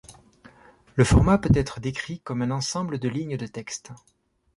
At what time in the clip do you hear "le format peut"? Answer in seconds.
0.95-1.51